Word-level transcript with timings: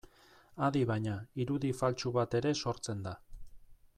Adi 0.67 0.79
baina, 0.91 1.17
irudi 1.43 1.71
faltsu 1.83 2.13
bat 2.17 2.35
ere 2.41 2.57
sortzen 2.65 3.07
da. 3.09 3.15